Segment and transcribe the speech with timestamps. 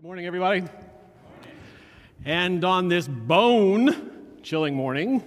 [0.00, 0.64] Good morning, everybody.
[2.24, 5.22] And on this bone chilling morning,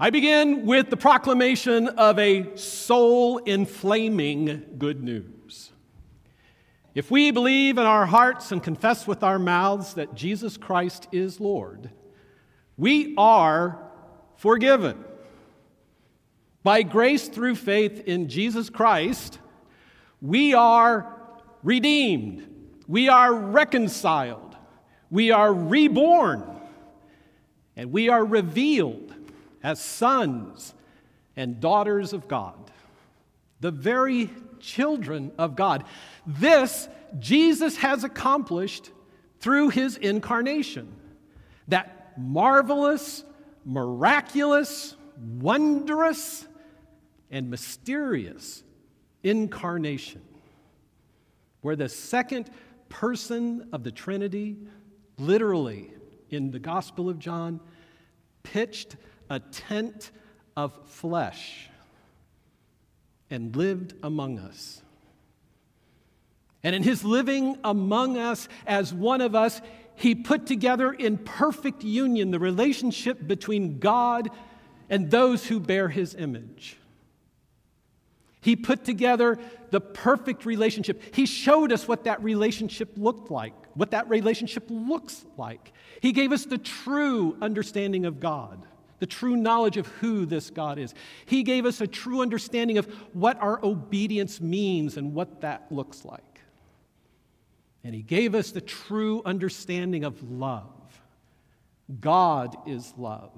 [0.00, 5.70] I begin with the proclamation of a soul inflaming good news.
[6.94, 11.40] If we believe in our hearts and confess with our mouths that Jesus Christ is
[11.40, 11.90] Lord,
[12.78, 13.86] we are
[14.38, 15.04] forgiven.
[16.62, 19.40] By grace through faith in Jesus Christ,
[20.22, 21.18] we are
[21.62, 22.48] redeemed
[22.88, 24.56] we are reconciled,
[25.10, 26.44] we are reborn,
[27.76, 29.14] and we are revealed
[29.62, 30.74] as sons
[31.36, 32.70] and daughters of God,
[33.60, 35.84] the very children of God.
[36.26, 36.88] This
[37.18, 38.90] Jesus has accomplished
[39.40, 40.94] through his incarnation.
[41.68, 43.24] That marvelous,
[43.64, 44.96] miraculous,
[45.38, 46.46] wondrous,
[47.30, 48.62] and mysterious
[49.22, 50.22] incarnation,
[51.60, 52.50] where the second
[52.92, 54.58] person of the Trinity,
[55.18, 55.90] literally
[56.28, 57.58] in the Gospel of John,
[58.42, 58.96] pitched
[59.30, 60.10] a tent
[60.56, 61.70] of flesh
[63.30, 64.82] and lived among us.
[66.62, 69.62] And in his living among us as one of us,
[69.96, 74.28] he put together in perfect union the relationship between God
[74.90, 76.76] and those who bear his image.
[78.42, 79.38] He put together
[79.70, 81.00] the perfect relationship.
[81.14, 85.72] He showed us what that relationship looked like, what that relationship looks like.
[86.00, 88.66] He gave us the true understanding of God,
[88.98, 90.92] the true knowledge of who this God is.
[91.24, 96.04] He gave us a true understanding of what our obedience means and what that looks
[96.04, 96.40] like.
[97.84, 100.66] And He gave us the true understanding of love.
[102.00, 103.30] God is love.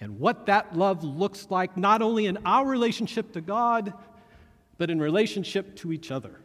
[0.00, 3.94] And what that love looks like, not only in our relationship to God,
[4.78, 6.40] but in relationship to each other.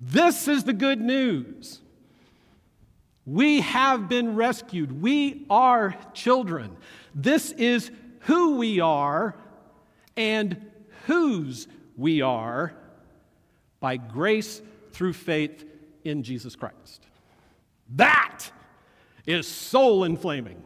[0.00, 1.80] This is the good news.
[3.26, 5.00] We have been rescued.
[5.02, 6.76] We are children.
[7.14, 9.36] This is who we are
[10.16, 10.70] and
[11.06, 12.74] whose we are
[13.78, 15.64] by grace through faith
[16.04, 17.06] in Jesus Christ.
[17.96, 18.50] That
[19.26, 20.62] is soul inflaming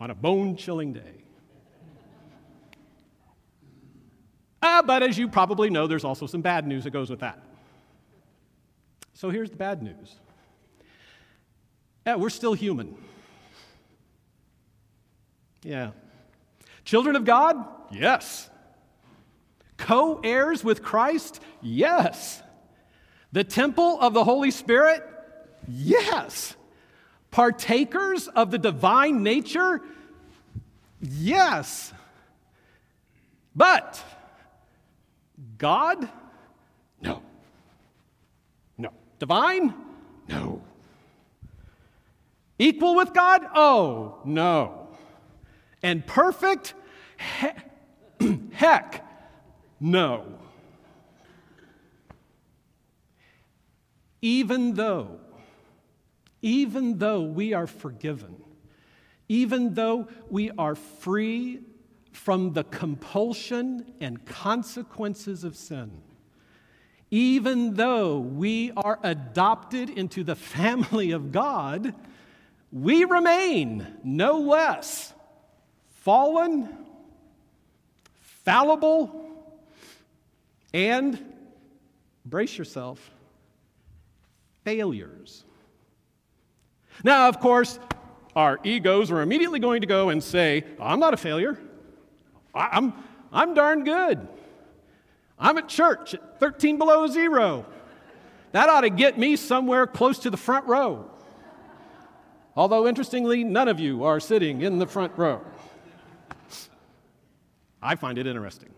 [0.00, 1.13] on a bone chilling day.
[4.64, 7.38] Uh, but as you probably know, there's also some bad news that goes with that.
[9.12, 10.16] So here's the bad news
[12.06, 12.96] yeah, we're still human.
[15.62, 15.90] Yeah.
[16.84, 17.62] Children of God?
[17.90, 18.48] Yes.
[19.76, 21.40] Co heirs with Christ?
[21.60, 22.42] Yes.
[23.32, 25.02] The temple of the Holy Spirit?
[25.68, 26.56] Yes.
[27.30, 29.82] Partakers of the divine nature?
[31.00, 31.92] Yes.
[33.54, 34.02] But
[35.58, 36.08] God?
[37.00, 37.22] No.
[38.78, 38.90] No.
[39.18, 39.74] Divine?
[40.28, 40.62] No.
[42.58, 43.42] Equal with God?
[43.54, 44.88] Oh, no.
[45.82, 46.74] And perfect?
[47.40, 49.04] He- heck,
[49.80, 50.38] no.
[54.22, 55.20] Even though,
[56.40, 58.42] even though we are forgiven,
[59.28, 61.60] even though we are free
[62.14, 65.90] from the compulsion and consequences of sin.
[67.10, 71.92] Even though we are adopted into the family of God,
[72.72, 75.12] we remain no less
[75.88, 76.68] fallen,
[78.20, 79.28] fallible,
[80.72, 81.18] and,
[82.24, 83.10] brace yourself,
[84.64, 85.44] failures.
[87.02, 87.78] Now, of course,
[88.36, 91.58] our egos are immediately going to go and say, I'm not a failure.
[92.54, 92.92] I'm,
[93.32, 94.26] I'm darn good.
[95.38, 97.66] I'm at church at 13 below zero.
[98.52, 101.10] That ought to get me somewhere close to the front row.
[102.56, 105.40] Although, interestingly, none of you are sitting in the front row.
[107.82, 108.70] I find it interesting.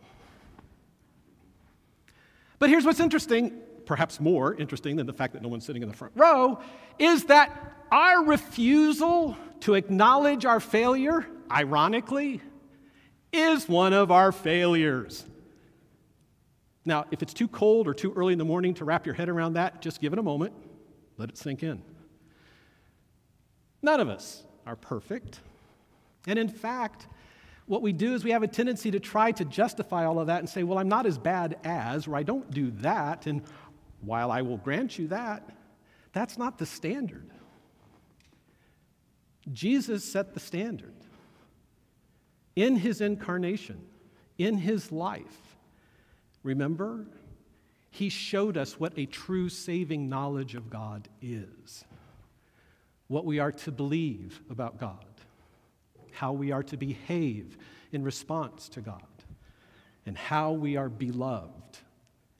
[2.58, 3.52] But here's what's interesting,
[3.84, 6.58] perhaps more interesting than the fact that no one's sitting in the front row,
[6.98, 12.40] is that our refusal to acknowledge our failure, ironically,
[13.32, 15.24] is one of our failures.
[16.84, 19.28] Now, if it's too cold or too early in the morning to wrap your head
[19.28, 20.52] around that, just give it a moment.
[21.18, 21.82] Let it sink in.
[23.82, 25.40] None of us are perfect.
[26.26, 27.08] And in fact,
[27.66, 30.38] what we do is we have a tendency to try to justify all of that
[30.38, 33.26] and say, well, I'm not as bad as, or I don't do that.
[33.26, 33.42] And
[34.00, 35.48] while I will grant you that,
[36.12, 37.30] that's not the standard.
[39.52, 40.94] Jesus set the standard
[42.56, 43.80] in his incarnation,
[44.38, 45.56] in his life.
[46.42, 47.06] Remember?
[47.96, 51.82] he showed us what a true saving knowledge of God is,
[53.08, 55.06] what we are to believe about God,
[56.12, 57.56] how we are to behave
[57.92, 59.00] in response to God,
[60.04, 61.78] and how we are beloved,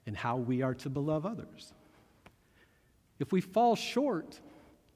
[0.05, 1.73] and how we are to beloved others.
[3.17, 4.39] If we fall short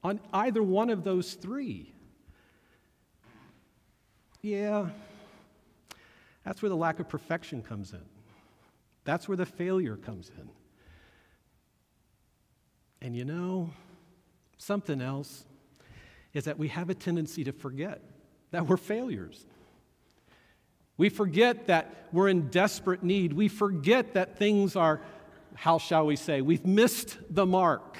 [0.04, 1.92] on either one of those three,
[4.42, 4.90] yeah,
[6.44, 8.02] that's where the lack of perfection comes in.
[9.04, 10.48] That's where the failure comes in.
[13.00, 13.70] And you know,
[14.58, 15.44] something else
[16.32, 18.00] is that we have a tendency to forget
[18.52, 19.46] that we're failures.
[20.96, 23.32] We forget that we're in desperate need.
[23.32, 25.00] We forget that things are,
[25.54, 27.96] how shall we say, we've missed the mark.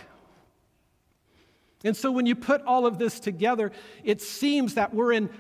[1.85, 3.73] And so when you put all of this together,
[4.05, 5.31] it seems that we're in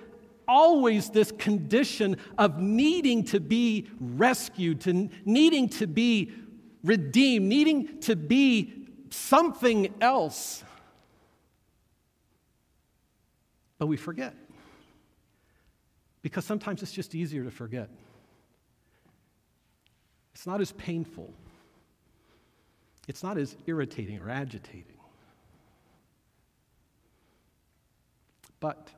[0.52, 6.30] always this condition of needing to be rescued, to needing to be
[6.84, 10.62] redeemed, needing to be something else.
[13.78, 14.34] But we forget.
[16.20, 17.88] Because sometimes it's just easier to forget.
[20.34, 21.32] It's not as painful.
[23.08, 24.84] It's not as irritating or agitating.
[28.60, 28.90] But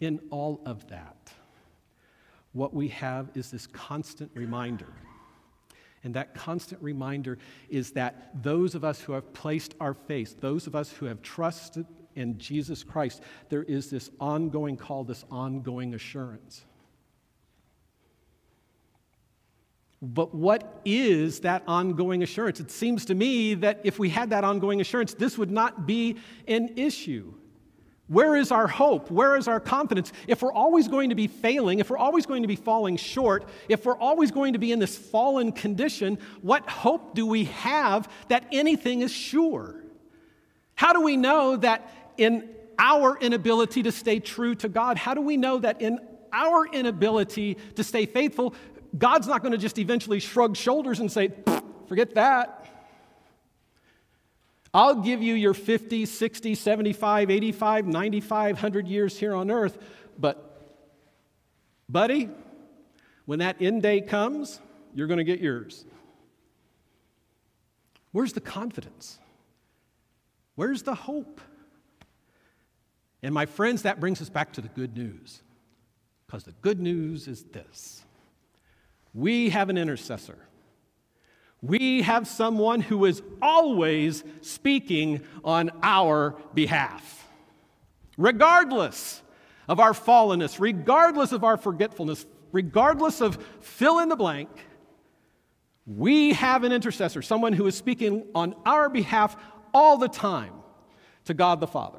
[0.00, 1.32] in all of that,
[2.52, 4.92] what we have is this constant reminder.
[6.04, 7.38] And that constant reminder
[7.68, 11.20] is that those of us who have placed our faith, those of us who have
[11.20, 16.64] trusted in Jesus Christ, there is this ongoing call, this ongoing assurance.
[20.00, 22.60] But what is that ongoing assurance?
[22.60, 26.16] It seems to me that if we had that ongoing assurance, this would not be
[26.46, 27.32] an issue.
[28.08, 29.10] Where is our hope?
[29.10, 30.12] Where is our confidence?
[30.28, 33.48] If we're always going to be failing, if we're always going to be falling short,
[33.68, 38.08] if we're always going to be in this fallen condition, what hope do we have
[38.28, 39.74] that anything is sure?
[40.76, 42.48] How do we know that in
[42.78, 45.98] our inability to stay true to God, how do we know that in
[46.32, 48.54] our inability to stay faithful,
[48.96, 51.32] God's not going to just eventually shrug shoulders and say,
[51.88, 52.55] forget that?
[54.76, 59.78] I'll give you your 50, 60, 75, 85, 95, 100 years here on earth,
[60.18, 60.60] but,
[61.88, 62.28] buddy,
[63.24, 64.60] when that end day comes,
[64.94, 65.86] you're going to get yours.
[68.12, 69.18] Where's the confidence?
[70.56, 71.40] Where's the hope?
[73.22, 75.42] And my friends, that brings us back to the good news.
[76.26, 78.02] Because the good news is this
[79.14, 80.36] we have an intercessor
[81.62, 87.26] we have someone who is always speaking on our behalf.
[88.16, 89.22] Regardless
[89.68, 94.48] of our fallenness, regardless of our forgetfulness, regardless of fill in the blank,
[95.86, 99.36] we have an intercessor, someone who is speaking on our behalf
[99.72, 100.52] all the time
[101.24, 101.98] to God the Father.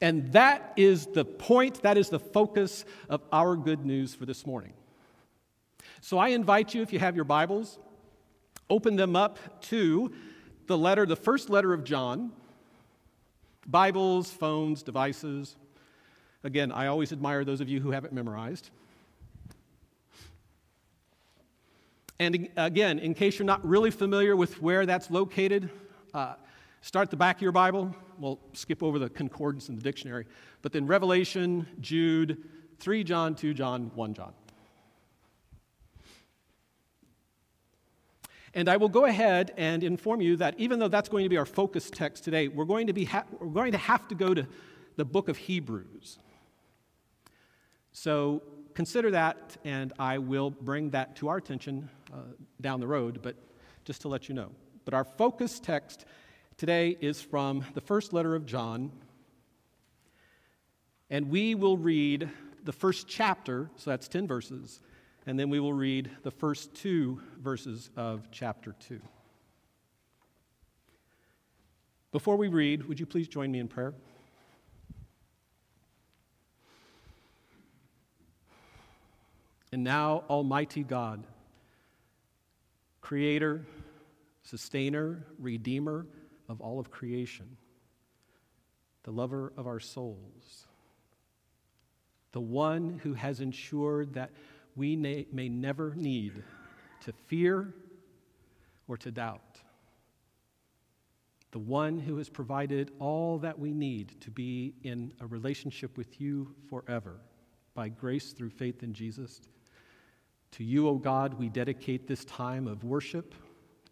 [0.00, 4.46] And that is the point, that is the focus of our good news for this
[4.46, 4.74] morning.
[6.00, 7.78] So I invite you, if you have your Bibles,
[8.68, 10.12] Open them up to
[10.66, 12.32] the letter, the first letter of John.
[13.66, 15.56] Bibles, phones, devices.
[16.44, 18.70] Again, I always admire those of you who have it memorized.
[22.18, 25.68] And again, in case you're not really familiar with where that's located,
[26.14, 26.34] uh,
[26.80, 27.94] start the back of your Bible.
[28.18, 30.26] We'll skip over the concordance in the dictionary.
[30.62, 32.42] But then Revelation, Jude,
[32.78, 34.32] 3 John, 2 John, 1 John.
[38.56, 41.36] And I will go ahead and inform you that even though that's going to be
[41.36, 44.32] our focus text today, we're going to, be ha- we're going to have to go
[44.32, 44.46] to
[44.96, 46.18] the book of Hebrews.
[47.92, 52.16] So consider that, and I will bring that to our attention uh,
[52.58, 53.36] down the road, but
[53.84, 54.52] just to let you know.
[54.86, 56.06] But our focus text
[56.56, 58.90] today is from the first letter of John,
[61.10, 62.30] and we will read
[62.64, 64.80] the first chapter, so that's 10 verses,
[65.26, 69.00] and then we will read the first two verses of chapter 2.
[72.12, 73.92] Before we read, would you please join me in prayer?
[79.72, 81.24] And now, Almighty God,
[83.00, 83.66] Creator,
[84.44, 86.06] Sustainer, Redeemer
[86.48, 87.56] of all of creation,
[89.02, 90.66] the lover of our souls,
[92.30, 94.30] the one who has ensured that
[94.76, 96.44] we may, never need
[97.00, 97.74] to fear
[98.86, 99.40] or to doubt.
[101.52, 106.20] The one who has provided all that we need to be in a relationship with
[106.20, 107.16] you forever
[107.74, 109.40] by grace through faith in Jesus.
[110.52, 113.34] To you, O God, we dedicate this time of worship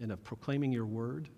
[0.00, 1.28] and of proclaiming your word.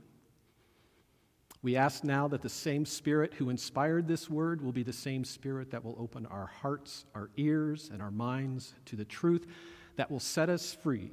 [1.66, 5.24] We ask now that the same Spirit who inspired this word will be the same
[5.24, 9.48] Spirit that will open our hearts, our ears, and our minds to the truth
[9.96, 11.10] that will set us free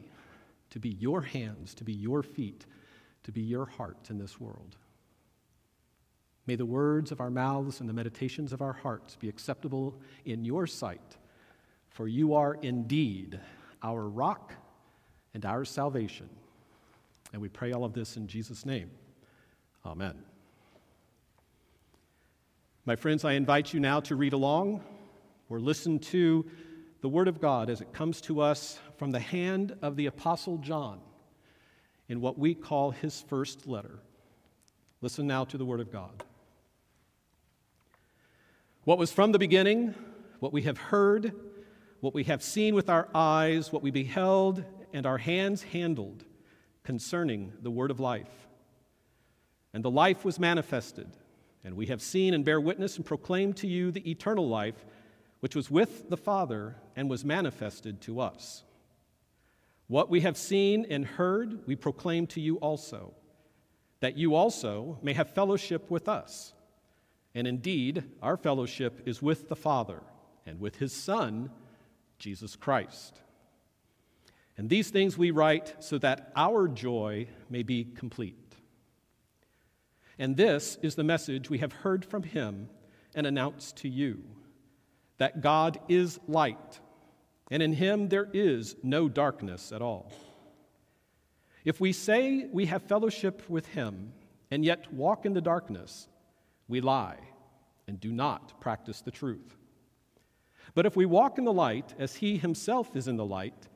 [0.70, 2.68] to be your hands, to be your feet,
[3.24, 4.78] to be your heart in this world.
[6.46, 10.46] May the words of our mouths and the meditations of our hearts be acceptable in
[10.46, 11.18] your sight,
[11.90, 13.40] for you are indeed
[13.82, 14.54] our rock
[15.34, 16.30] and our salvation.
[17.32, 18.92] And we pray all of this in Jesus' name.
[19.84, 20.33] Amen.
[22.86, 24.84] My friends, I invite you now to read along
[25.48, 26.46] or listen to
[27.00, 30.58] the Word of God as it comes to us from the hand of the Apostle
[30.58, 31.00] John
[32.10, 34.00] in what we call his first letter.
[35.00, 36.26] Listen now to the Word of God.
[38.84, 39.96] What was from the beginning,
[40.40, 41.34] what we have heard,
[42.02, 44.62] what we have seen with our eyes, what we beheld
[44.92, 46.26] and our hands handled
[46.84, 48.50] concerning the Word of life.
[49.74, 51.08] And the life was manifested,
[51.64, 54.86] and we have seen and bear witness and proclaim to you the eternal life,
[55.40, 58.64] which was with the Father and was manifested to us.
[59.88, 63.14] What we have seen and heard, we proclaim to you also,
[64.00, 66.54] that you also may have fellowship with us.
[67.36, 70.02] And indeed, our fellowship is with the Father
[70.46, 71.50] and with his Son,
[72.20, 73.20] Jesus Christ.
[74.58, 78.38] And these things we write so that our joy may be complete.
[80.20, 82.70] And this is the message we have heard from him
[83.16, 84.24] and announced to you
[85.18, 86.80] that God is light,
[87.52, 90.12] and in him there is no darkness at all.
[91.64, 94.14] If we say we have fellowship with him
[94.52, 96.08] and yet walk in the darkness,
[96.68, 97.18] we lie
[97.88, 99.56] and do not practice the truth.
[100.76, 103.68] But if we walk in the light, as he himself is in the light,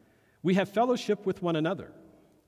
[0.44, 1.92] we have fellowship with one another,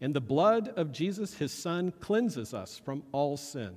[0.02, 3.74] and the blood of Jesus, his son, cleanses us from all sin.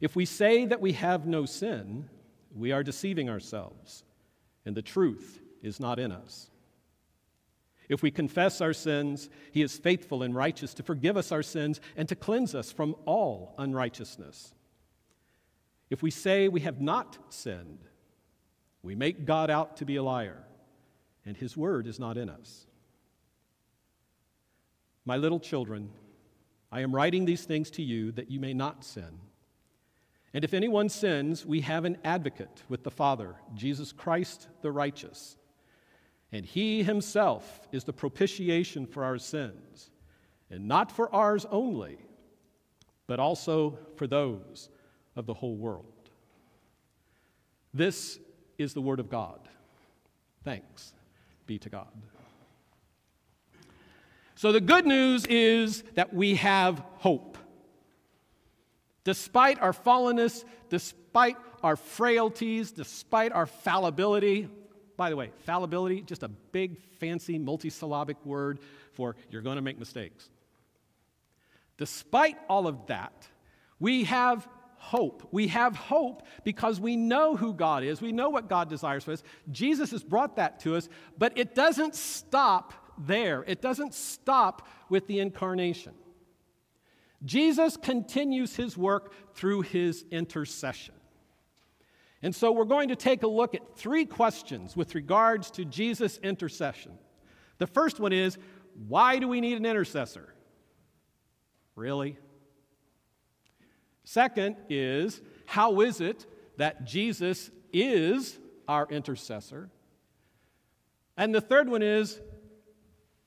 [0.00, 2.08] If we say that we have no sin,
[2.54, 4.04] we are deceiving ourselves,
[4.64, 6.50] and the truth is not in us.
[7.88, 11.80] If we confess our sins, he is faithful and righteous to forgive us our sins
[11.96, 14.54] and to cleanse us from all unrighteousness.
[15.90, 17.80] If we say we have not sinned,
[18.82, 20.44] we make God out to be a liar,
[21.26, 22.66] and his word is not in us.
[25.04, 25.90] My little children,
[26.70, 29.20] I am writing these things to you that you may not sin.
[30.32, 35.36] And if anyone sins, we have an advocate with the Father, Jesus Christ the righteous.
[36.30, 39.90] And he himself is the propitiation for our sins,
[40.48, 41.98] and not for ours only,
[43.08, 44.68] but also for those
[45.16, 46.10] of the whole world.
[47.74, 48.20] This
[48.58, 49.40] is the Word of God.
[50.44, 50.92] Thanks
[51.46, 51.88] be to God.
[54.40, 57.36] So, the good news is that we have hope.
[59.04, 64.48] Despite our fallenness, despite our frailties, despite our fallibility,
[64.96, 68.60] by the way, fallibility, just a big, fancy, multisyllabic word
[68.94, 70.30] for you're going to make mistakes.
[71.76, 73.28] Despite all of that,
[73.78, 75.28] we have hope.
[75.32, 78.00] We have hope because we know who God is.
[78.00, 79.22] We know what God desires for us.
[79.50, 82.72] Jesus has brought that to us, but it doesn't stop
[83.06, 83.44] there.
[83.46, 85.94] It doesn't stop with the incarnation.
[87.24, 90.94] Jesus continues his work through his intercession.
[92.22, 96.18] And so we're going to take a look at three questions with regards to Jesus'
[96.18, 96.92] intercession.
[97.58, 98.38] The first one is
[98.88, 100.34] why do we need an intercessor?
[101.76, 102.18] Really?
[104.04, 106.26] Second is, how is it
[106.56, 109.70] that Jesus is our intercessor?
[111.16, 112.20] And the third one is,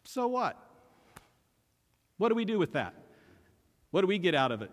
[0.04, 0.58] so what?
[2.18, 2.94] What do we do with that?
[3.92, 4.72] What do we get out of it?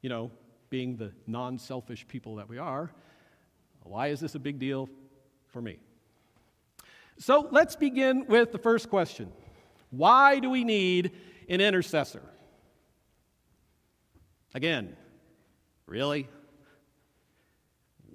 [0.00, 0.30] You know,
[0.70, 2.90] being the non selfish people that we are,
[3.82, 4.88] why is this a big deal
[5.48, 5.78] for me?
[7.18, 9.32] So let's begin with the first question
[9.90, 11.12] Why do we need
[11.48, 12.22] an intercessor?
[14.54, 14.96] Again,
[15.92, 16.26] Really?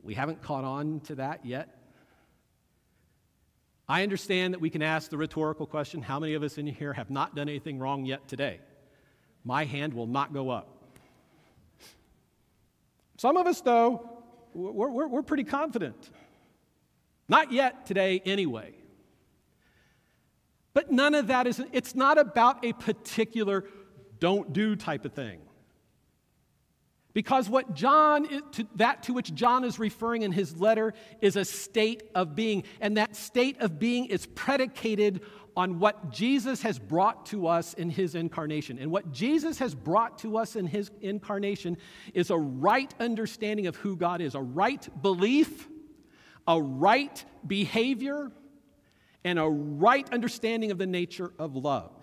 [0.02, 1.87] We haven't caught on to that yet.
[3.90, 6.94] I understand that we can ask the rhetorical question how many of us in here
[6.94, 8.60] have not done anything wrong yet today?
[9.46, 10.68] My hand will not go up.
[13.18, 14.10] Some of us, though,
[14.54, 16.10] we're, we're, we're pretty confident.
[17.30, 18.74] Not yet today, anyway.
[20.74, 23.66] But none of that is, it's not about a particular
[24.20, 25.40] don't do type of thing.
[27.18, 28.28] Because what John,
[28.76, 32.62] that to which John is referring in his letter, is a state of being.
[32.80, 35.22] And that state of being is predicated
[35.56, 38.78] on what Jesus has brought to us in his incarnation.
[38.78, 41.78] And what Jesus has brought to us in his incarnation
[42.14, 45.68] is a right understanding of who God is, a right belief,
[46.48, 48.32] a right behavior,
[49.24, 51.96] and a right understanding of the nature of love.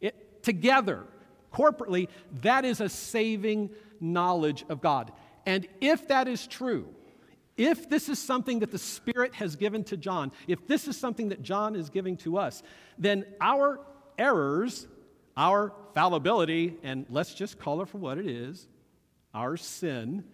[0.00, 1.06] It, together,
[1.54, 2.08] corporately,
[2.42, 3.70] that is a saving
[4.00, 5.12] knowledge of God.
[5.46, 6.88] And if that is true,
[7.56, 11.28] if this is something that the Spirit has given to John, if this is something
[11.28, 12.62] that John is giving to us,
[12.98, 13.80] then our
[14.18, 14.88] errors,
[15.36, 18.66] our fallibility, and let's just call it for what it is,
[19.32, 20.24] our sin,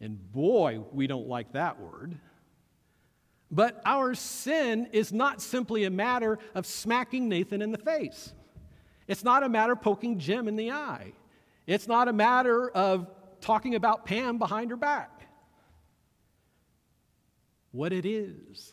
[0.00, 2.18] and boy, we don't like that word.
[3.50, 8.32] But our sin is not simply a matter of smacking Nathan in the face.
[9.10, 11.12] It's not a matter of poking Jim in the eye.
[11.66, 13.08] It's not a matter of
[13.40, 15.26] talking about Pam behind her back.
[17.72, 18.72] What it is,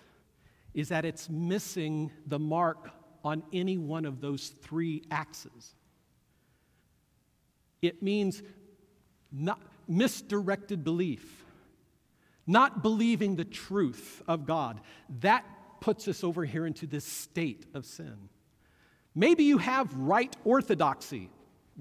[0.76, 2.92] is that it's missing the mark
[3.24, 5.74] on any one of those three axes.
[7.82, 8.44] It means
[9.32, 11.46] not misdirected belief,
[12.46, 14.82] not believing the truth of God.
[15.22, 15.44] That
[15.82, 18.30] puts us over here into this state of sin.
[19.18, 21.32] Maybe you have right orthodoxy,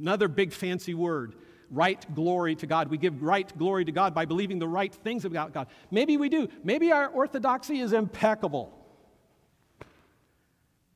[0.00, 1.34] another big fancy word
[1.70, 2.88] right glory to God.
[2.88, 5.66] We give right glory to God by believing the right things about God.
[5.90, 6.48] Maybe we do.
[6.64, 8.72] Maybe our orthodoxy is impeccable.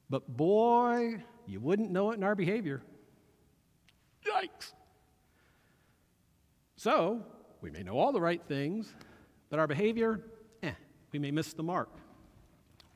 [0.08, 2.80] But boy, you wouldn't know it in our behavior.
[4.24, 4.72] Yikes.
[6.76, 7.22] So,
[7.60, 8.94] we may know all the right things,
[9.50, 10.24] but our behavior,
[10.62, 10.72] eh,
[11.12, 11.90] we may miss the mark.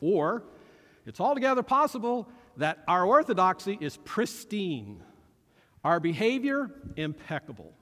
[0.01, 0.45] Or,
[1.05, 5.02] it's altogether possible that our orthodoxy is pristine
[5.84, 7.73] our behavior, impeccable.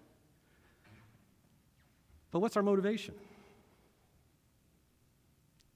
[2.32, 3.14] But what's our motivation?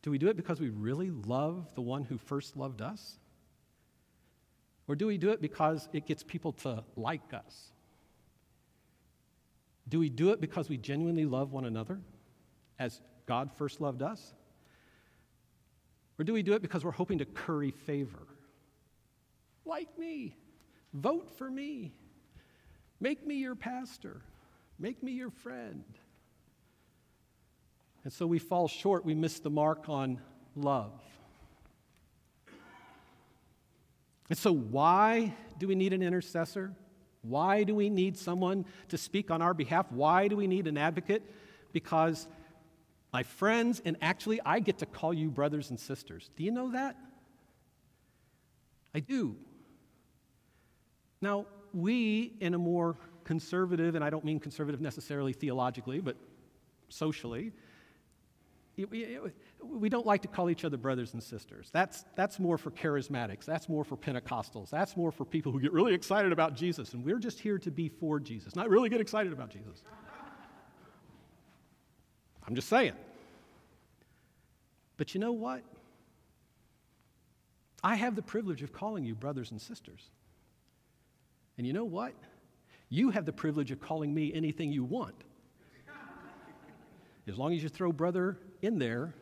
[0.02, 3.18] Do we do it because we really love the one who first loved us?
[4.88, 7.70] Or do we do it because it gets people to like us?
[9.88, 12.00] Do we do it because we genuinely love one another
[12.78, 14.34] as God first loved us?
[16.18, 18.26] Or do we do it because we're hoping to curry favor?
[19.66, 20.36] Like me,
[20.94, 21.92] vote for me.
[23.00, 24.22] Make me your pastor.
[24.78, 25.84] Make me your friend.
[28.04, 29.04] And so we fall short.
[29.04, 30.20] We miss the mark on
[30.54, 30.92] love.
[34.28, 36.72] And so, why do we need an intercessor?
[37.22, 39.86] Why do we need someone to speak on our behalf?
[39.90, 41.22] Why do we need an advocate?
[41.72, 42.26] Because,
[43.12, 46.30] my friends, and actually, I get to call you brothers and sisters.
[46.36, 46.96] Do you know that?
[48.94, 49.36] I do.
[51.26, 56.16] Now, we, in a more conservative, and I don't mean conservative necessarily theologically, but
[56.88, 57.50] socially,
[59.60, 61.68] we don't like to call each other brothers and sisters.
[61.72, 63.44] That's, that's more for charismatics.
[63.44, 64.70] That's more for Pentecostals.
[64.70, 66.94] That's more for people who get really excited about Jesus.
[66.94, 69.82] And we're just here to be for Jesus, not really get excited about Jesus.
[72.46, 72.92] I'm just saying.
[74.96, 75.64] But you know what?
[77.82, 80.10] I have the privilege of calling you brothers and sisters.
[81.58, 82.12] And you know what?
[82.88, 85.14] You have the privilege of calling me anything you want.
[87.28, 89.12] As long as you throw brother in there,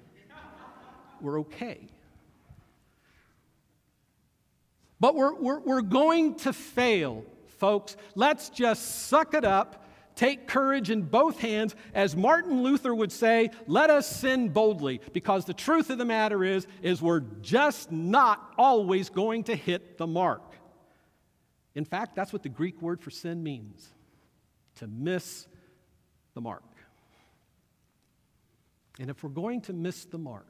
[1.20, 1.88] we're okay.
[5.00, 7.24] But we're, we're, we're going to fail,
[7.58, 7.96] folks.
[8.14, 11.74] Let's just suck it up, take courage in both hands.
[11.94, 16.44] As Martin Luther would say, let us sin boldly, because the truth of the matter
[16.44, 20.42] is, is we're just not always going to hit the mark.
[21.74, 23.88] In fact, that's what the Greek word for sin means
[24.76, 25.46] to miss
[26.34, 26.62] the mark.
[29.00, 30.46] And if we're going to miss the mark,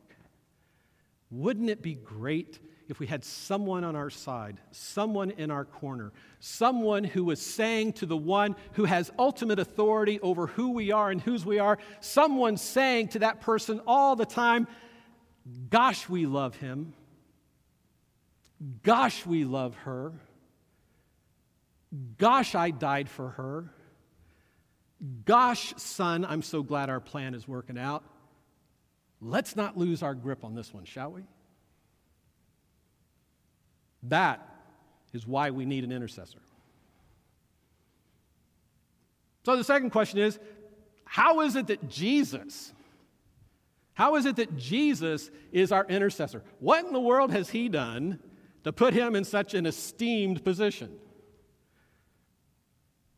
[1.30, 6.12] wouldn't it be great if we had someone on our side, someone in our corner,
[6.40, 11.10] someone who was saying to the one who has ultimate authority over who we are
[11.10, 14.66] and whose we are, someone saying to that person all the time,
[15.70, 16.94] Gosh, we love him.
[18.82, 20.12] Gosh, we love her.
[22.18, 23.72] Gosh, I died for her.
[25.24, 28.04] Gosh, son, I'm so glad our plan is working out.
[29.20, 31.22] Let's not lose our grip on this one, shall we?
[34.04, 34.46] That
[35.12, 36.40] is why we need an intercessor.
[39.44, 40.38] So the second question is
[41.04, 42.72] how is it that Jesus,
[43.92, 46.42] how is it that Jesus is our intercessor?
[46.58, 48.18] What in the world has he done
[48.64, 50.98] to put him in such an esteemed position?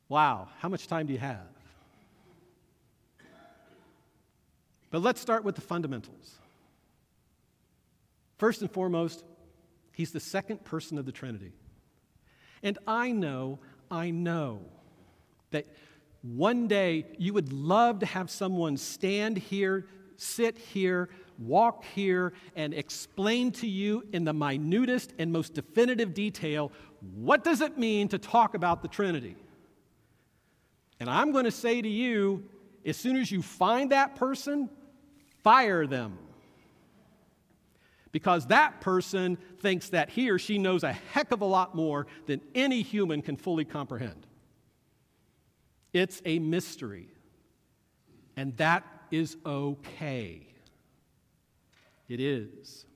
[0.09, 1.47] Wow, how much time do you have?
[4.91, 6.37] But let's start with the fundamentals.
[8.39, 9.25] First and foremost,
[9.93, 11.53] he's the second person of the Trinity.
[12.63, 13.59] And I know,
[13.91, 14.61] I know
[15.51, 15.67] that
[16.23, 22.73] one day you would love to have someone stand here, sit here, walk here, and
[22.75, 26.73] explain to you in the minutest and most definitive detail
[27.15, 29.37] what does it mean to talk about the Trinity?
[31.01, 32.45] And I'm going to say to you,
[32.85, 34.71] as soon as you find that person,
[35.43, 36.19] fire them.
[38.13, 42.07] Because that person thinks that he or she knows a heck of a lot more
[42.27, 44.27] than any human can fully comprehend.
[45.93, 47.09] It's a mystery.
[48.37, 50.47] And that is okay.
[52.09, 52.87] It is.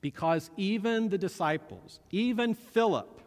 [0.00, 3.21] Because even the disciples, even Philip,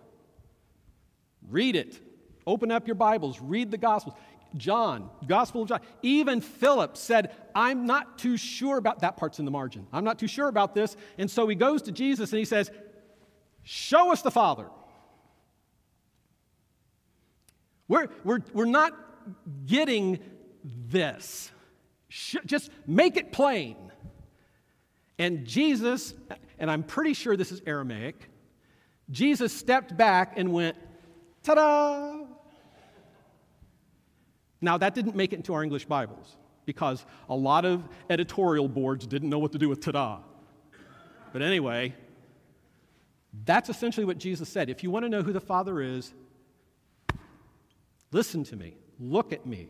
[1.49, 1.99] read it.
[2.47, 4.15] Open up your Bibles, read the Gospels.
[4.57, 9.45] John, Gospel of John, even Philip said, I'm not too sure about that part's in
[9.45, 9.85] the margin.
[9.91, 10.95] I'm not too sure about this.
[11.17, 12.71] And so he goes to Jesus and he says,
[13.63, 14.67] Show us the Father.
[17.87, 18.93] We're, we're, we're not
[19.65, 20.19] getting
[20.63, 21.51] this.
[22.09, 23.91] Just make it plain.
[25.17, 26.13] And Jesus,
[26.59, 28.29] and I'm pretty sure this is Aramaic,
[29.09, 30.77] Jesus stepped back and went,
[31.45, 32.25] ta da!
[34.61, 39.05] Now, that didn't make it into our English Bibles because a lot of editorial boards
[39.05, 40.19] didn't know what to do with ta da.
[41.31, 41.93] But anyway,
[43.45, 44.69] that's essentially what Jesus said.
[44.69, 46.13] If you want to know who the Father is,
[48.11, 49.67] listen to me, look at me.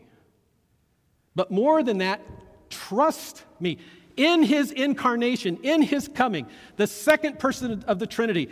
[1.35, 2.21] But more than that,
[2.69, 3.79] trust me.
[4.15, 8.49] In his incarnation, in his coming, the second person of the Trinity,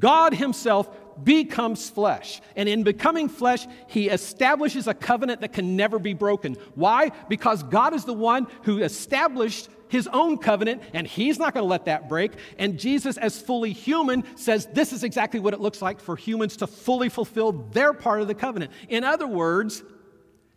[0.00, 0.88] God himself
[1.22, 2.40] becomes flesh.
[2.56, 6.56] And in becoming flesh, he establishes a covenant that can never be broken.
[6.74, 7.10] Why?
[7.28, 11.68] Because God is the one who established his own covenant, and he's not going to
[11.68, 12.32] let that break.
[12.58, 16.56] And Jesus, as fully human, says this is exactly what it looks like for humans
[16.58, 18.72] to fully fulfill their part of the covenant.
[18.88, 19.84] In other words,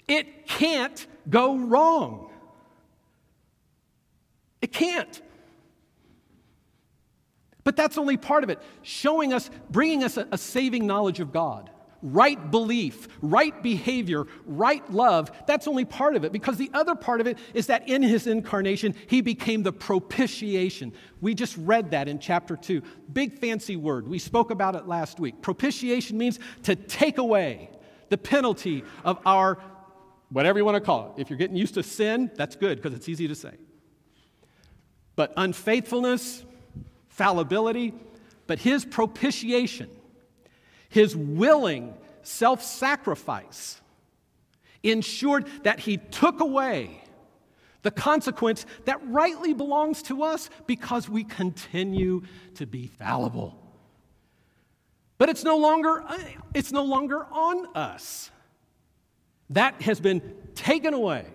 [0.07, 2.31] it can't go wrong.
[4.61, 5.21] It can't.
[7.67, 11.33] But that's only part of it, showing us, bringing us a, a, saving knowledge of
[11.33, 11.69] God.
[12.01, 17.19] Right belief, right behavior, right love, that's only part of it because the other part
[17.19, 20.93] of it is that in his incarnation, he became the propitiation.
[21.19, 22.81] We just read that in chapter 2.
[23.11, 24.07] Big fancy word.
[24.07, 25.41] We spoke about it last week.
[25.41, 27.69] Propitiation means to take away
[28.07, 29.57] the penalty of our
[30.29, 31.21] whatever you want to call it.
[31.21, 33.55] If you're getting used to sin, that's good because it's easy to say.
[35.17, 36.45] But unfaithfulness,
[37.17, 37.93] fallibility,
[38.45, 39.89] but his propitiation,
[40.87, 43.81] his willing self sacrifice,
[44.83, 47.03] ensured that he took away
[47.81, 52.21] the consequence that rightly belongs to us because we continue
[52.55, 53.57] to be fallible.
[55.17, 56.03] But it's no longer,
[56.53, 58.29] it's no longer on us.
[59.49, 60.21] That has been
[60.53, 61.25] taken away.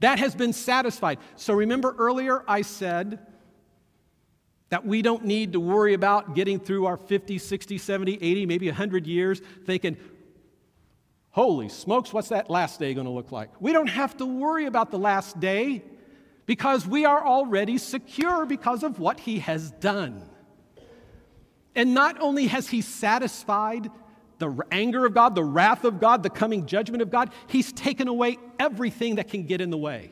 [0.00, 1.18] That has been satisfied.
[1.34, 3.26] So remember earlier I said
[4.70, 8.66] that we don't need to worry about getting through our 50, 60, 70, 80, maybe
[8.66, 9.96] 100 years thinking,
[11.30, 13.50] holy smokes, what's that last day going to look like?
[13.60, 15.82] We don't have to worry about the last day
[16.46, 20.28] because we are already secure because of what he has done.
[21.74, 23.90] And not only has he satisfied
[24.38, 28.08] the anger of God, the wrath of God, the coming judgment of God, He's taken
[28.08, 30.10] away everything that can get in the way.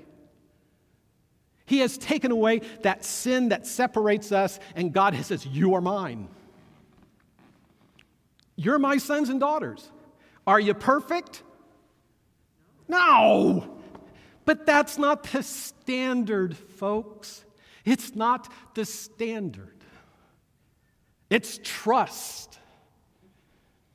[1.67, 6.29] He has taken away that sin that separates us, and God says, You are mine.
[8.55, 9.91] You're my sons and daughters.
[10.47, 11.43] Are you perfect?
[12.89, 13.79] No.
[14.45, 17.45] But that's not the standard, folks.
[17.85, 19.75] It's not the standard.
[21.29, 22.59] It's trust.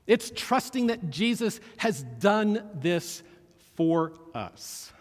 [0.05, 3.23] It's trusting that Jesus has done this
[3.75, 4.91] for us.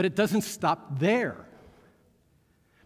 [0.00, 1.36] But it doesn't stop there.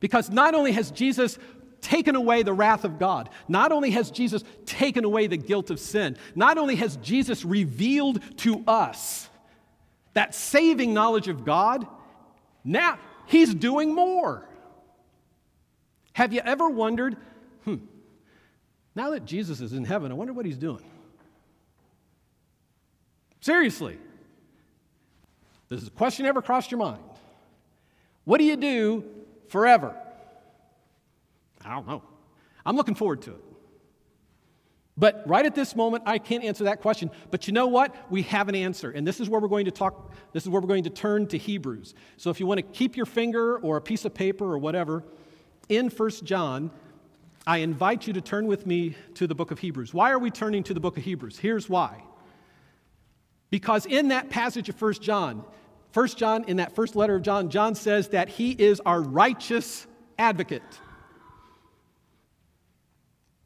[0.00, 1.38] Because not only has Jesus
[1.80, 5.78] taken away the wrath of God, not only has Jesus taken away the guilt of
[5.78, 9.28] sin, not only has Jesus revealed to us
[10.14, 11.86] that saving knowledge of God,
[12.64, 14.48] now he's doing more.
[16.14, 17.16] Have you ever wondered,
[17.62, 17.76] hmm,
[18.96, 20.84] now that Jesus is in heaven, I wonder what he's doing.
[23.40, 24.00] Seriously.
[25.74, 27.02] Does the question ever crossed your mind?
[28.24, 29.04] What do you do
[29.48, 29.96] forever?
[31.64, 32.02] I don't know.
[32.64, 33.44] I'm looking forward to it.
[34.96, 37.10] But right at this moment, I can't answer that question.
[37.32, 37.92] But you know what?
[38.08, 38.92] We have an answer.
[38.92, 41.26] And this is where we're going to talk, this is where we're going to turn
[41.26, 41.94] to Hebrews.
[42.18, 45.02] So if you want to keep your finger or a piece of paper or whatever
[45.68, 46.70] in 1 John,
[47.48, 49.92] I invite you to turn with me to the book of Hebrews.
[49.92, 51.38] Why are we turning to the book of Hebrews?
[51.40, 52.04] Here's why.
[53.50, 55.44] Because in that passage of 1 John,
[55.94, 59.86] 1 John, in that first letter of John, John says that he is our righteous
[60.18, 60.62] advocate.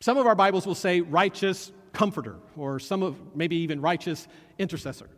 [0.00, 4.26] Some of our Bibles will say righteous comforter, or some of maybe even righteous
[4.58, 5.11] intercessor.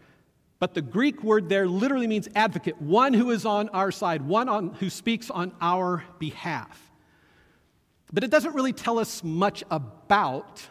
[0.58, 4.48] But the Greek word there literally means advocate, one who is on our side, one
[4.48, 6.90] on, who speaks on our behalf.
[8.12, 10.66] But it doesn't really tell us much about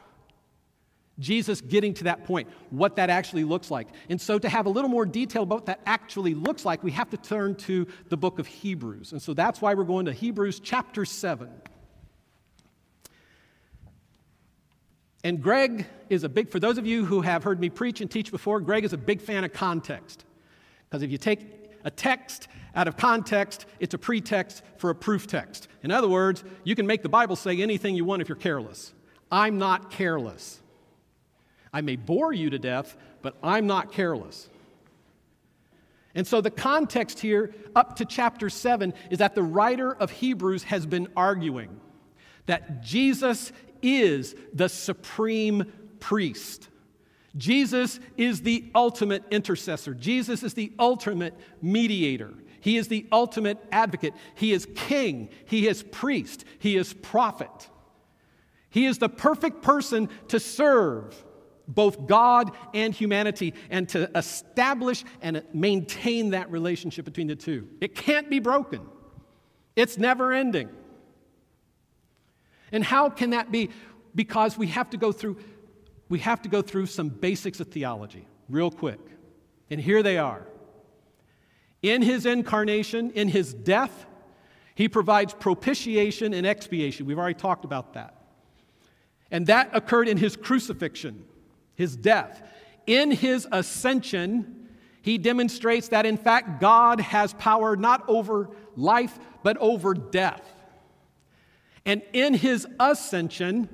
[1.20, 3.88] Jesus getting to that point, what that actually looks like.
[4.10, 6.92] And so, to have a little more detail about what that actually looks like, we
[6.92, 9.12] have to turn to the book of Hebrews.
[9.12, 11.50] And so, that's why we're going to Hebrews chapter 7.
[15.24, 18.10] And Greg is a big, for those of you who have heard me preach and
[18.10, 20.24] teach before, Greg is a big fan of context.
[20.90, 21.42] Because if you take
[21.84, 25.68] a text out of context, it's a pretext for a proof text.
[25.84, 28.94] In other words, you can make the Bible say anything you want if you're careless.
[29.32, 30.59] I'm not careless.
[31.74, 34.50] I may bore you to death, but I'm not careless.
[36.16, 40.64] And so the context here, up to chapter 7, is that the writer of Hebrews
[40.64, 41.80] has been arguing
[42.48, 43.52] that Jesus
[43.84, 46.68] is the supreme priest.
[47.38, 49.94] Jesus is the ultimate intercessor.
[49.94, 52.34] Jesus is the ultimate mediator.
[52.60, 54.14] He is the ultimate advocate.
[54.36, 55.30] He is king.
[55.46, 56.44] He is priest.
[56.58, 57.70] He is prophet.
[58.70, 61.24] He is the perfect person to serve
[61.70, 67.68] both God and humanity and to establish and maintain that relationship between the two.
[67.80, 68.82] It can't be broken,
[69.76, 70.70] it's never ending.
[72.72, 73.70] And how can that be?
[74.14, 75.38] Because we have to go through
[76.10, 79.00] we have to go through some basics of theology real quick.
[79.70, 80.48] And here they are.
[81.84, 84.08] In his incarnation, in his death,
[84.74, 87.06] he provides propitiation and expiation.
[87.06, 88.16] We've already talked about that.
[89.32, 91.24] And that occurred in his crucifixion,
[91.80, 92.44] his death.
[92.86, 94.68] In his ascension,
[95.02, 100.44] he demonstrates that in fact God has power not over life, but over death.
[101.86, 103.70] And in his ascension,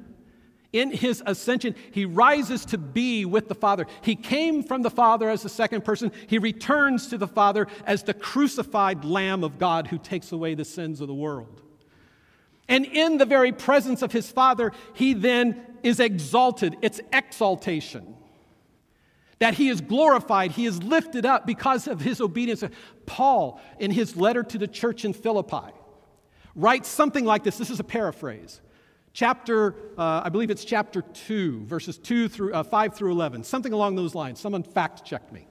[0.71, 3.87] in his ascension, he rises to be with the Father.
[4.01, 6.11] He came from the Father as the second person.
[6.27, 10.63] He returns to the Father as the crucified Lamb of God who takes away the
[10.63, 11.63] sins of the world.
[12.67, 16.75] And in the very presence of his Father, he then is exalted.
[16.81, 18.15] It's exaltation.
[19.39, 22.63] That he is glorified, he is lifted up because of his obedience.
[23.05, 25.73] Paul, in his letter to the church in Philippi,
[26.55, 27.57] writes something like this.
[27.57, 28.61] This is a paraphrase
[29.15, 33.73] chapter, uh, I believe it's chapter 2, verses 2 through, uh, 5 through 11, something
[33.73, 34.39] along those lines.
[34.39, 35.47] Someone fact checked me.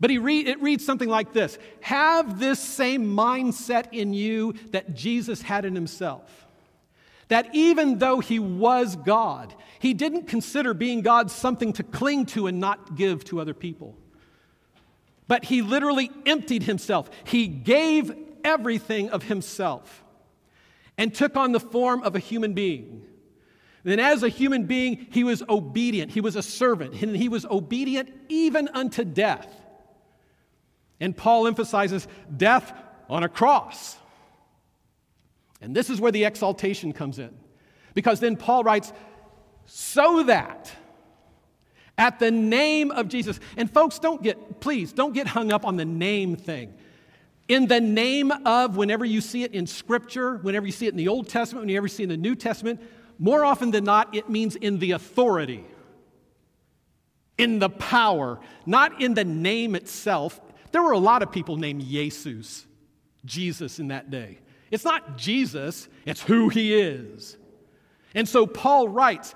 [0.00, 4.94] But he read, it reads something like this Have this same mindset in you that
[4.94, 6.45] Jesus had in himself.
[7.28, 12.46] That even though he was God, he didn't consider being God something to cling to
[12.46, 13.96] and not give to other people.
[15.28, 18.12] But he literally emptied himself, he gave
[18.44, 20.04] everything of himself
[20.96, 23.02] and took on the form of a human being.
[23.82, 26.10] Then, as a human being, he was obedient.
[26.10, 29.48] He was a servant, and he was obedient even unto death.
[30.98, 32.72] And Paul emphasizes death
[33.08, 33.96] on a cross.
[35.60, 37.34] And this is where the exaltation comes in.
[37.94, 38.92] Because then Paul writes,
[39.64, 40.70] so that
[41.98, 45.76] at the name of Jesus, and folks, don't get, please, don't get hung up on
[45.76, 46.74] the name thing.
[47.48, 50.96] In the name of, whenever you see it in Scripture, whenever you see it in
[50.96, 52.80] the Old Testament, whenever you see it in the New Testament,
[53.18, 55.64] more often than not, it means in the authority,
[57.38, 60.40] in the power, not in the name itself.
[60.72, 62.66] There were a lot of people named Jesus,
[63.24, 64.40] Jesus in that day.
[64.70, 67.36] It's not Jesus, it's who he is.
[68.14, 69.34] And so Paul writes,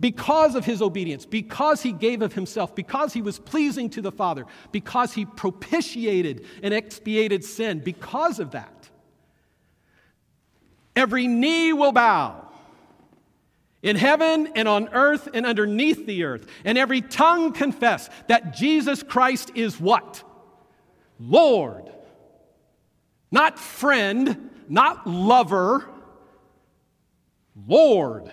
[0.00, 4.12] because of his obedience, because he gave of himself, because he was pleasing to the
[4.12, 8.88] Father, because he propitiated and expiated sin, because of that,
[10.94, 12.44] every knee will bow
[13.82, 19.02] in heaven and on earth and underneath the earth, and every tongue confess that Jesus
[19.02, 20.22] Christ is what?
[21.18, 21.90] Lord.
[23.30, 25.86] Not friend, not lover,
[27.66, 28.32] Lord.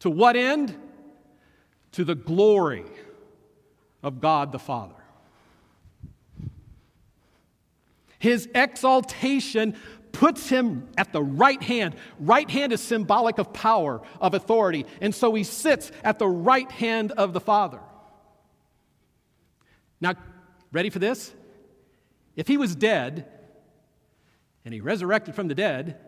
[0.00, 0.76] To what end?
[1.92, 2.84] To the glory
[4.02, 4.94] of God the Father.
[8.18, 9.76] His exaltation
[10.12, 11.96] puts him at the right hand.
[12.18, 14.86] Right hand is symbolic of power, of authority.
[15.00, 17.80] And so he sits at the right hand of the Father.
[20.00, 20.14] Now,
[20.72, 21.34] ready for this?
[22.36, 23.26] If he was dead
[24.64, 25.98] and he resurrected from the dead,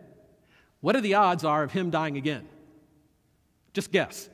[0.81, 2.47] what are the odds are of him dying again?
[3.73, 4.29] Just guess.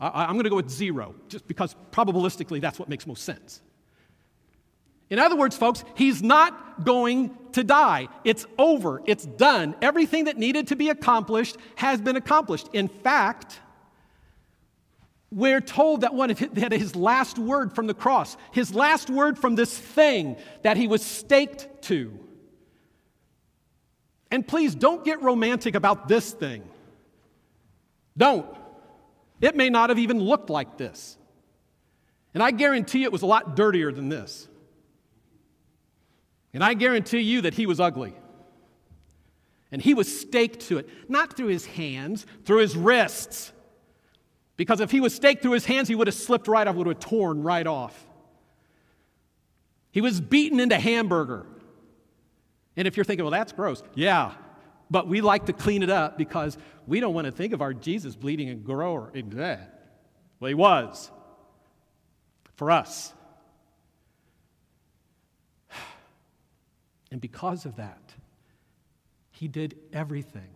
[0.00, 3.60] I, am going to go with zero, just because probabilistically that's what makes most sense.
[5.10, 8.08] In other words, folks, he's not going to die.
[8.24, 9.02] It's over.
[9.06, 9.74] It's done.
[9.82, 12.68] Everything that needed to be accomplished has been accomplished.
[12.72, 13.60] In fact,
[15.32, 19.08] we're told that one of his, that his last word from the cross, his last
[19.08, 22.18] word from this thing that he was staked to.
[24.30, 26.62] And please don't get romantic about this thing.
[28.16, 28.46] Don't.
[29.40, 31.16] It may not have even looked like this.
[32.34, 34.48] And I guarantee it was a lot dirtier than this.
[36.52, 38.14] And I guarantee you that he was ugly.
[39.72, 43.52] And he was staked to it, not through his hands, through his wrists.
[44.60, 46.86] Because if he was staked through his hands, he would have slipped right off, would
[46.86, 47.98] have torn right off.
[49.90, 51.46] He was beaten into hamburger.
[52.76, 54.34] And if you're thinking, well, that's gross, yeah,
[54.90, 57.72] but we like to clean it up because we don't want to think of our
[57.72, 59.10] Jesus bleeding and grower.
[60.40, 61.10] Well, he was
[62.56, 63.14] for us.
[67.10, 68.12] And because of that,
[69.30, 70.50] he did everything,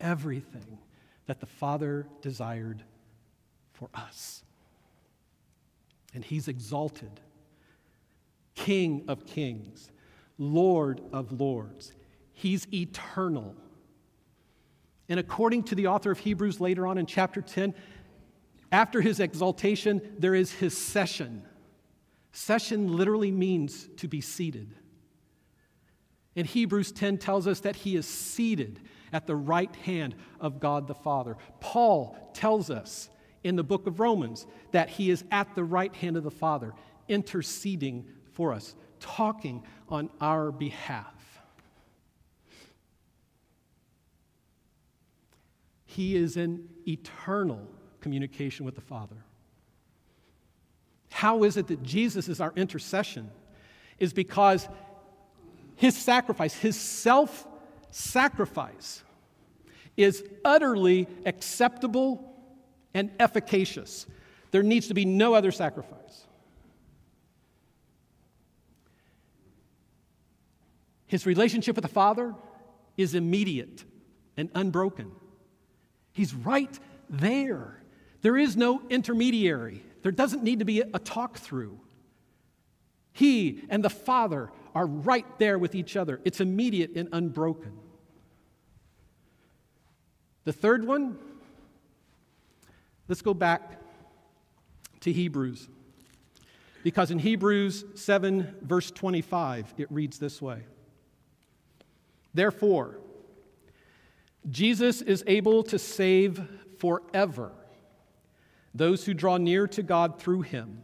[0.00, 0.78] everything
[1.26, 2.84] that the Father desired
[3.80, 4.44] for us.
[6.14, 7.18] And he's exalted,
[8.54, 9.90] King of kings,
[10.38, 11.92] Lord of lords.
[12.32, 13.56] He's eternal.
[15.08, 17.74] And according to the author of Hebrews later on in chapter 10,
[18.70, 21.42] after his exaltation, there is his session.
[22.32, 24.74] Session literally means to be seated.
[26.36, 28.80] And Hebrews 10 tells us that he is seated
[29.12, 31.36] at the right hand of God the Father.
[31.60, 33.08] Paul tells us
[33.42, 36.72] in the book of Romans that he is at the right hand of the Father,
[37.08, 41.14] interceding for us, talking on our behalf.
[45.86, 47.66] He is in eternal
[48.00, 49.16] communication with the Father.
[51.10, 53.30] How is it that Jesus is our intercession?
[53.98, 54.68] Is because
[55.74, 57.46] his sacrifice, his self
[57.90, 59.02] sacrifice,
[59.96, 62.29] is utterly acceptable
[62.94, 64.06] and efficacious.
[64.50, 66.26] There needs to be no other sacrifice.
[71.06, 72.34] His relationship with the Father
[72.96, 73.84] is immediate
[74.36, 75.10] and unbroken.
[76.12, 77.82] He's right there.
[78.22, 79.82] There is no intermediary.
[80.02, 81.80] There doesn't need to be a talk through.
[83.12, 86.20] He and the Father are right there with each other.
[86.24, 87.72] It's immediate and unbroken.
[90.44, 91.18] The third one,
[93.10, 93.80] let's go back
[95.00, 95.68] to Hebrews.
[96.84, 100.62] Because in Hebrews 7, verse 25, it reads this way
[102.32, 102.98] Therefore,
[104.48, 106.40] Jesus is able to save
[106.78, 107.50] forever
[108.74, 110.82] those who draw near to God through him,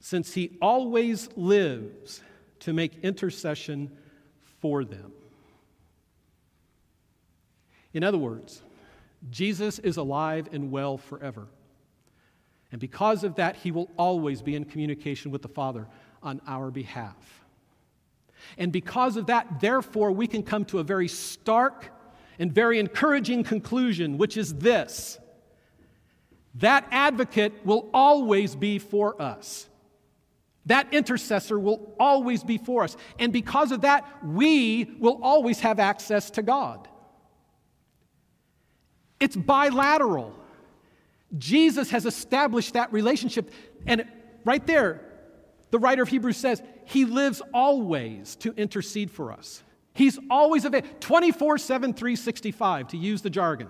[0.00, 2.22] since he always lives
[2.60, 3.90] to make intercession
[4.60, 5.12] for them.
[7.92, 8.62] In other words,
[9.30, 11.48] Jesus is alive and well forever.
[12.70, 15.86] And because of that, he will always be in communication with the Father
[16.22, 17.44] on our behalf.
[18.58, 21.90] And because of that, therefore, we can come to a very stark
[22.38, 25.18] and very encouraging conclusion, which is this
[26.56, 29.68] that advocate will always be for us.
[30.66, 32.96] That intercessor will always be for us.
[33.18, 36.88] And because of that, we will always have access to God.
[39.22, 40.34] It's bilateral.
[41.38, 43.52] Jesus has established that relationship.
[43.86, 44.04] And
[44.44, 45.00] right there,
[45.70, 49.62] the writer of Hebrews says, He lives always to intercede for us.
[49.94, 53.68] He's always available 24 7, 365, to use the jargon.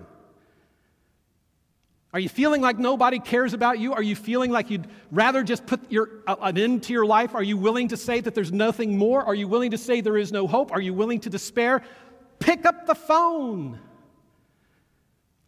[2.13, 3.93] Are you feeling like nobody cares about you?
[3.93, 7.35] Are you feeling like you'd rather just put your, uh, an end to your life?
[7.35, 9.23] Are you willing to say that there's nothing more?
[9.23, 10.71] Are you willing to say there is no hope?
[10.71, 11.83] Are you willing to despair?
[12.39, 13.79] Pick up the phone.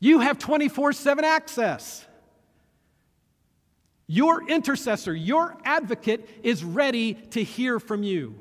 [0.06, 2.06] You have 24 7 access.
[4.06, 8.39] Your intercessor, your advocate is ready to hear from you.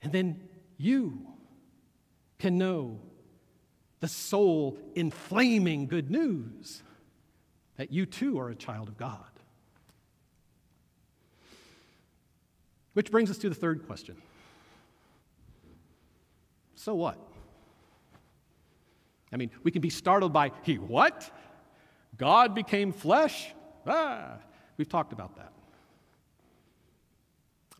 [0.00, 0.40] And then
[0.78, 1.20] you
[2.38, 3.00] can know
[4.00, 6.82] the soul inflaming good news
[7.76, 9.18] that you too are a child of God.
[12.94, 14.16] Which brings us to the third question.
[16.74, 17.29] So what?
[19.32, 21.30] I mean, we can be startled by, he what?
[22.16, 23.52] God became flesh?
[23.86, 24.34] Ah,
[24.76, 25.52] we've talked about that.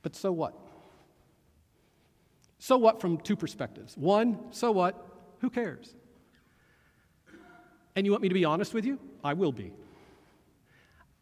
[0.02, 0.54] But so what?
[2.58, 3.96] So what from two perspectives.
[3.96, 5.06] One, so what?
[5.40, 5.94] Who cares?
[7.96, 8.98] And you want me to be honest with you?
[9.24, 9.72] I will be.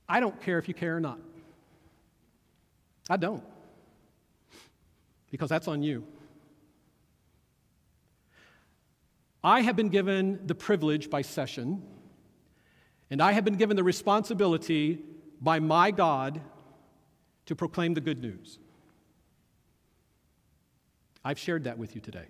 [0.08, 1.18] I don't care if you care or not.
[3.10, 3.42] I don't.
[5.30, 6.04] Because that's on you.
[9.48, 11.82] I have been given the privilege by session,
[13.08, 14.98] and I have been given the responsibility
[15.40, 16.42] by my God
[17.46, 18.58] to proclaim the good news.
[21.24, 22.26] I've shared that with you today.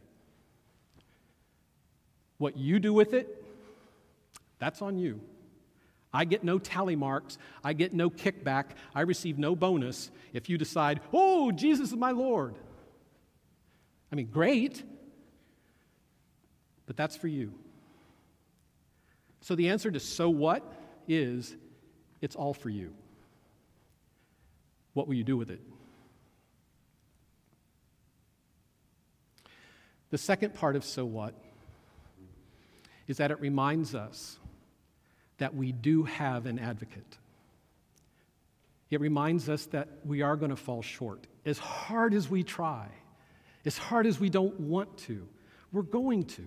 [2.36, 3.44] What you do with it,
[4.60, 5.20] that's on you.
[6.14, 7.36] I get no tally marks.
[7.64, 8.66] I get no kickback.
[8.94, 12.54] I receive no bonus if you decide, oh, Jesus is my Lord.
[14.12, 14.84] I mean, great,
[16.88, 17.52] but that's for you.
[19.42, 20.64] So the answer to so what
[21.06, 21.54] is
[22.20, 22.92] it's all for you.
[24.94, 25.60] What will you do with it?
[30.10, 31.34] The second part of so what
[33.06, 34.38] is that it reminds us
[35.36, 37.18] that we do have an advocate.
[38.90, 41.26] It reminds us that we are going to fall short.
[41.44, 42.88] As hard as we try,
[43.66, 45.28] as hard as we don't want to,
[45.70, 46.46] we're going to.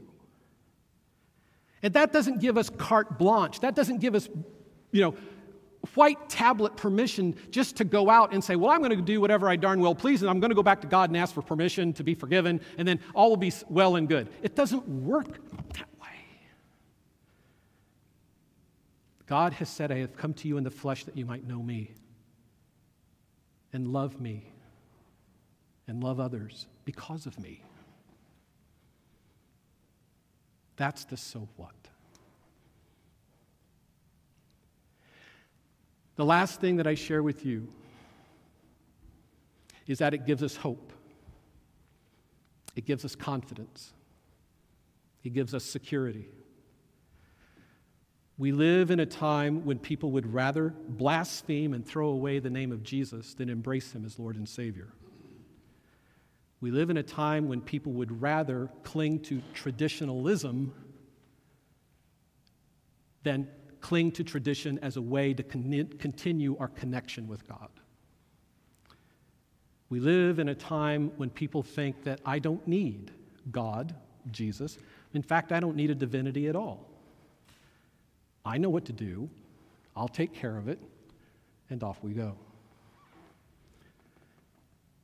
[1.84, 3.60] And that doesn't give us carte blanche.
[3.62, 4.30] That doesn't give us,
[4.92, 5.16] you know,
[5.96, 9.50] white tablet permission just to go out and say, Well, I'm going to do whatever
[9.50, 11.42] I darn well please, and I'm going to go back to God and ask for
[11.42, 14.30] permission to be forgiven, and then all will be well and good.
[14.44, 15.40] It doesn't work
[15.74, 16.08] that way.
[19.26, 21.62] God has said, I have come to you in the flesh that you might know
[21.62, 21.92] me
[23.74, 24.52] and love me
[25.88, 27.64] and love others because of me.
[30.82, 31.76] That's the so what.
[36.16, 37.68] The last thing that I share with you
[39.86, 40.92] is that it gives us hope,
[42.76, 43.94] it gives us confidence,
[45.24, 46.26] it gives us security.
[48.40, 52.72] We live in a time when people would rather blaspheme and throw away the name
[52.72, 54.88] of Jesus than embrace him as Lord and Savior.
[56.62, 60.74] We live in a time when people would rather cling to traditionalism
[63.24, 63.47] than
[63.82, 67.70] cling to tradition as a way to con- continue our connection with God.
[69.89, 73.12] We live in a time when people think that I don't need
[73.51, 73.95] God,
[74.32, 74.78] Jesus.
[75.16, 76.88] In fact, I don't need a divinity at all.
[78.45, 79.30] I know what to do,
[79.95, 80.80] I'll take care of it,
[81.72, 82.36] and off we go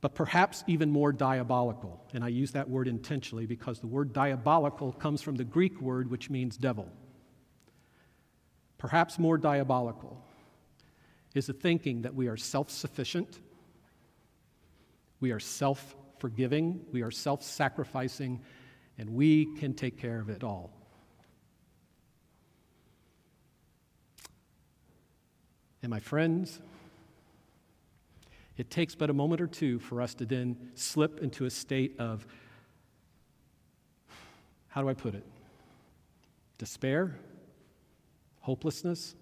[0.00, 2.00] but perhaps even more diabolical.
[2.14, 6.10] And I use that word intentionally because the word diabolical comes from the Greek word
[6.10, 6.88] which means devil.
[8.78, 10.24] Perhaps more diabolical
[11.34, 13.40] is the thinking that we are self sufficient,
[15.20, 18.40] we are self forgiving, we are self sacrificing,
[18.98, 20.70] and we can take care of it all.
[25.82, 26.60] And my friends,
[28.58, 31.94] it takes but a moment or two for us to then slip into a state
[32.00, 32.26] of,
[34.66, 35.24] how do I put it?
[36.58, 37.16] Despair,
[38.40, 39.14] hopelessness,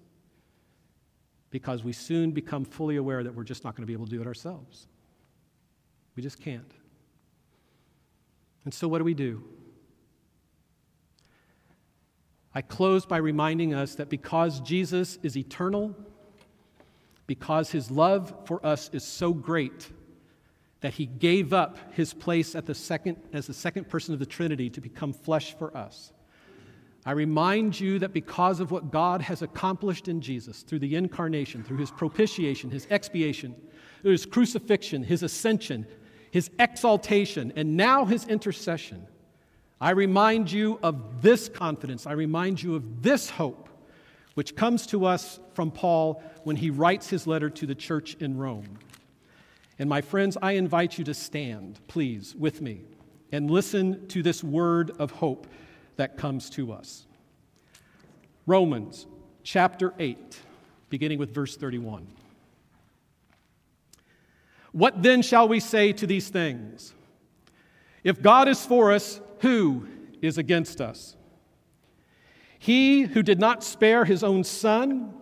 [1.50, 4.10] because we soon become fully aware that we're just not going to be able to
[4.10, 4.88] do it ourselves.
[6.16, 6.72] We just can't.
[8.64, 9.44] And so, what do we do?
[12.54, 15.94] I close by reminding us that because Jesus is eternal,
[17.26, 19.90] because his love for us is so great
[20.80, 24.70] that he gave up his place the second, as the second person of the Trinity
[24.70, 26.12] to become flesh for us.
[27.04, 31.62] I remind you that because of what God has accomplished in Jesus through the incarnation,
[31.62, 33.54] through his propitiation, his expiation,
[34.02, 35.86] his crucifixion, his ascension,
[36.32, 39.06] his exaltation, and now his intercession,
[39.80, 42.06] I remind you of this confidence.
[42.06, 43.68] I remind you of this hope
[44.36, 48.36] which comes to us from Paul when he writes his letter to the church in
[48.36, 48.78] Rome.
[49.78, 52.82] And my friends, I invite you to stand, please, with me
[53.32, 55.46] and listen to this word of hope
[55.96, 57.06] that comes to us.
[58.44, 59.06] Romans
[59.42, 60.38] chapter 8,
[60.90, 62.06] beginning with verse 31.
[64.72, 66.92] What then shall we say to these things?
[68.04, 69.88] If God is for us, who
[70.20, 71.16] is against us?
[72.58, 75.14] He who did not spare his own son,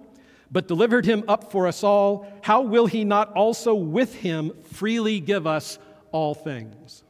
[0.51, 5.21] but delivered him up for us all, how will he not also with him freely
[5.21, 5.79] give us
[6.13, 7.03] all things?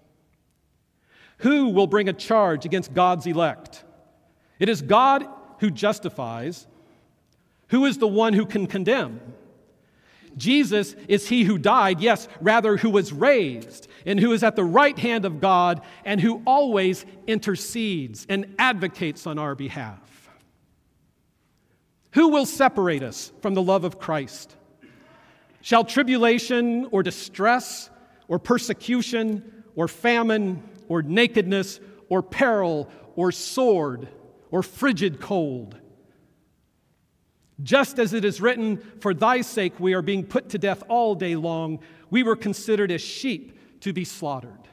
[1.39, 3.85] Who will bring a charge against God's elect?
[4.59, 5.27] It is God
[5.59, 6.66] who justifies.
[7.68, 9.20] Who is the one who can condemn?
[10.37, 14.64] Jesus is he who died, yes, rather, who was raised, and who is at the
[14.64, 20.13] right hand of God, and who always intercedes and advocates on our behalf.
[22.14, 24.54] Who will separate us from the love of Christ?
[25.60, 27.90] Shall tribulation or distress
[28.28, 34.08] or persecution or famine or nakedness or peril or sword
[34.52, 35.76] or frigid cold?
[37.62, 41.16] Just as it is written, For thy sake we are being put to death all
[41.16, 44.68] day long, we were considered as sheep to be slaughtered.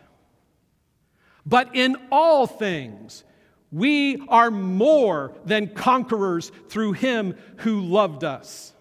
[1.44, 3.24] But in all things,
[3.72, 8.74] we are more than conquerors through him who loved us.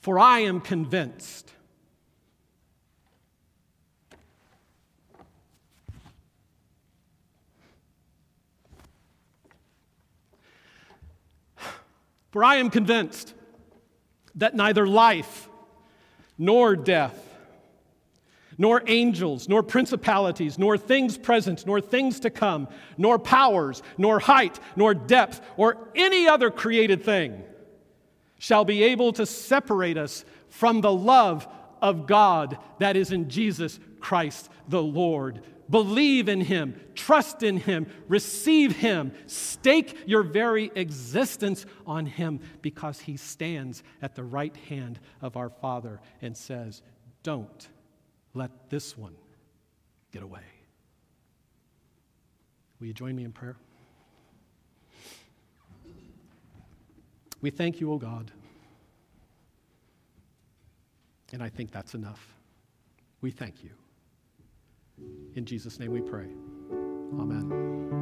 [0.00, 1.52] For I am convinced.
[12.32, 13.34] For I am convinced
[14.34, 15.48] that neither life
[16.36, 17.31] nor death
[18.58, 24.58] nor angels, nor principalities, nor things present, nor things to come, nor powers, nor height,
[24.76, 27.42] nor depth, or any other created thing
[28.38, 31.46] shall be able to separate us from the love
[31.80, 35.42] of God that is in Jesus Christ the Lord.
[35.70, 43.00] Believe in Him, trust in Him, receive Him, stake your very existence on Him because
[43.00, 46.82] He stands at the right hand of our Father and says,
[47.22, 47.68] Don't
[48.34, 49.14] let this one
[50.12, 50.42] get away.
[52.80, 53.56] Will you join me in prayer?
[57.40, 58.30] We thank you, O God.
[61.32, 62.34] And I think that's enough.
[63.20, 63.70] We thank you.
[65.34, 66.28] In Jesus' name we pray.
[67.18, 68.01] Amen.